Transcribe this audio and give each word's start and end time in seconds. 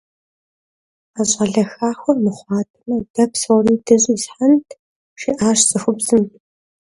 А 1.19 1.21
щӀалэ 1.29 1.63
хахуэр 1.71 2.17
мыхъуатэмэ, 2.23 2.95
дэ 3.13 3.23
псори 3.31 3.73
дыщӀисхьэнт,- 3.85 4.67
жиӀащ 5.19 5.59
цӀыхубзым. 5.69 6.23